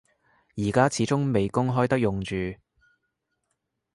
[0.57, 2.35] 而家始終未公開得用住